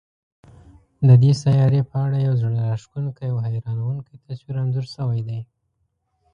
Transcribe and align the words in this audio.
د 1.07 1.09
دې 1.23 1.31
سیارې 1.43 1.81
په 1.89 1.95
اړه 2.05 2.17
یو 2.27 2.33
زړه 2.41 2.59
راښکونکی 2.69 3.27
او 3.31 3.37
حیرانوونکی 3.45 4.21
تصویر 4.25 4.55
انځور 4.63 4.85
شوی 4.95 5.21
دی. 5.27 5.39